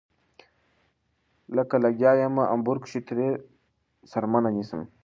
لکه 1.55 1.75
لګيا 1.83 2.11
يمه 2.23 2.43
امبور 2.53 2.77
کښې 2.83 3.01
ترې 3.07 3.29
څرمنه 4.11 4.49
نيسم 4.55 4.81